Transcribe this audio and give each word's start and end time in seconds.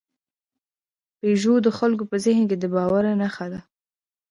پيژو 1.19 1.55
د 1.65 1.67
خلکو 1.77 2.03
په 2.11 2.15
ذهن 2.25 2.43
کې 2.49 2.57
د 2.59 2.65
باور 2.75 3.03
نښه 3.21 3.45
ده. 3.51 3.59